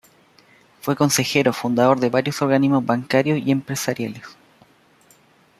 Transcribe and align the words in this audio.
Fue 0.81 0.95
Consejero 0.95 1.53
Fundador 1.53 1.99
de 1.99 2.09
varios 2.09 2.41
organismos 2.41 2.83
bancarios 2.83 3.37
y 3.37 3.51
empresariales. 3.51 4.23